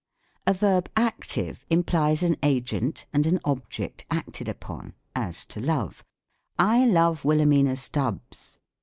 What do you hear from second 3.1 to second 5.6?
and an object acted upon; as, to